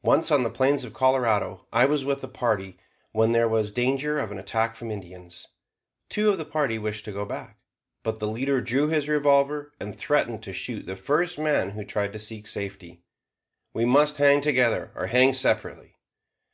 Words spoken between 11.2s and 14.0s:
man who tried to seek safety. "We